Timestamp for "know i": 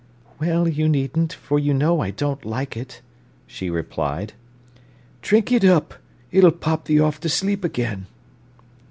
1.75-2.09